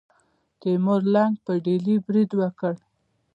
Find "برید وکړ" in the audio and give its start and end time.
2.05-2.73